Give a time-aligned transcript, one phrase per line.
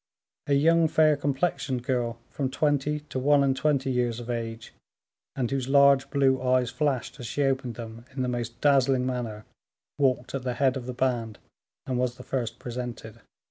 [0.47, 4.73] A young, fair complexioned girl, from twenty to one and twenty years of age,
[5.35, 9.45] and whose large blue eyes flashed, as she opened them, in the most dazzling manner,
[9.99, 11.37] walked at the head of the band
[11.85, 13.19] and was the first presented.